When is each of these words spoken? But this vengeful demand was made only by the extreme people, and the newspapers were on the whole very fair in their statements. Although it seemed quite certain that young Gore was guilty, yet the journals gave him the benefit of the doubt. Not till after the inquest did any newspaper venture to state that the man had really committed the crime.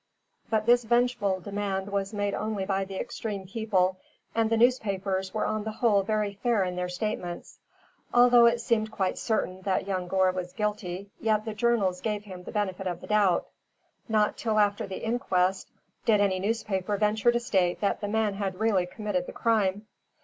But 0.49 0.65
this 0.65 0.83
vengeful 0.83 1.41
demand 1.41 1.91
was 1.91 2.11
made 2.11 2.33
only 2.33 2.65
by 2.65 2.85
the 2.85 2.99
extreme 2.99 3.45
people, 3.45 3.97
and 4.33 4.49
the 4.49 4.57
newspapers 4.57 5.31
were 5.31 5.45
on 5.45 5.63
the 5.63 5.73
whole 5.73 6.01
very 6.01 6.33
fair 6.41 6.63
in 6.63 6.75
their 6.75 6.89
statements. 6.89 7.59
Although 8.11 8.47
it 8.47 8.61
seemed 8.61 8.89
quite 8.89 9.19
certain 9.19 9.61
that 9.61 9.85
young 9.85 10.07
Gore 10.07 10.31
was 10.31 10.53
guilty, 10.53 11.11
yet 11.19 11.45
the 11.45 11.53
journals 11.53 12.01
gave 12.01 12.23
him 12.23 12.41
the 12.45 12.51
benefit 12.51 12.87
of 12.87 12.99
the 12.99 13.05
doubt. 13.05 13.45
Not 14.09 14.37
till 14.37 14.57
after 14.57 14.87
the 14.87 15.05
inquest 15.05 15.69
did 16.03 16.19
any 16.19 16.39
newspaper 16.39 16.97
venture 16.97 17.31
to 17.31 17.39
state 17.39 17.79
that 17.81 18.01
the 18.01 18.07
man 18.07 18.33
had 18.33 18.59
really 18.59 18.87
committed 18.87 19.27
the 19.27 19.33
crime. 19.33 19.85